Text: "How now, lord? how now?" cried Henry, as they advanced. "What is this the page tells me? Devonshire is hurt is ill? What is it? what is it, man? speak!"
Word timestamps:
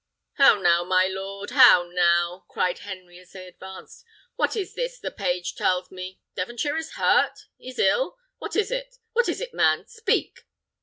"How 0.37 0.57
now, 0.59 0.81
lord? 1.09 1.51
how 1.51 1.83
now?" 1.83 2.47
cried 2.49 2.79
Henry, 2.79 3.19
as 3.19 3.33
they 3.33 3.45
advanced. 3.45 4.03
"What 4.35 4.55
is 4.55 4.73
this 4.73 4.97
the 4.99 5.11
page 5.11 5.53
tells 5.53 5.91
me? 5.91 6.19
Devonshire 6.35 6.75
is 6.75 6.93
hurt 6.93 7.37
is 7.59 7.77
ill? 7.77 8.17
What 8.39 8.55
is 8.55 8.71
it? 8.71 8.95
what 9.13 9.29
is 9.29 9.39
it, 9.39 9.53
man? 9.53 9.85
speak!" 9.85 10.47